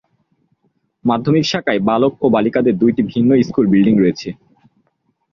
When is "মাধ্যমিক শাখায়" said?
1.05-1.81